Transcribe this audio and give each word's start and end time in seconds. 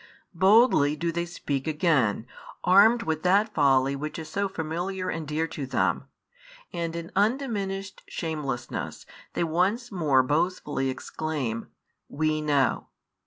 Boldly 0.33 0.95
do 0.95 1.11
they 1.11 1.27
speak 1.27 1.67
again, 1.67 2.25
armed 2.63 3.03
with 3.03 3.21
that 3.21 3.53
folly 3.53 3.95
which 3.95 4.17
is 4.17 4.29
so 4.29 4.49
familiar 4.49 5.09
and 5.11 5.27
dear 5.27 5.45
to 5.49 5.67
them; 5.67 6.05
and 6.73 6.95
in 6.95 7.11
undiminished 7.15 8.01
shamelessness 8.07 9.05
they 9.33 9.43
once 9.43 9.91
more 9.91 10.23
boastfully 10.23 10.89
exclaim: 10.89 11.67
We 12.09 12.41
know. 12.41 12.87